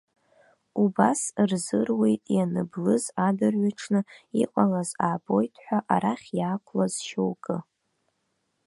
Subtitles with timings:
[0.81, 4.01] Убас рзыруит ианыблыз адырҩаҽны
[4.41, 7.57] иҟалаз аабоит ҳәа арахь иаақәлаз шьоукгьы.